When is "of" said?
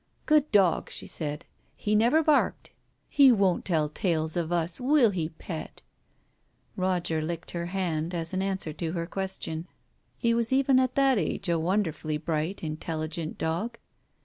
4.35-4.51